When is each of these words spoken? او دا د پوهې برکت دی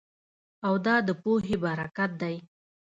او 0.65 0.73
دا 0.85 0.95
د 1.07 1.09
پوهې 1.21 1.55
برکت 1.63 2.11
دی 2.21 2.35